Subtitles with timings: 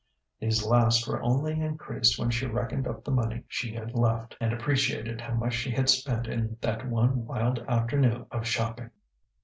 [0.39, 4.51] These last were only increased when she reckoned up the money she had left, and
[4.51, 8.89] appreciated how much she had spent in that one wild afternoon of shopping.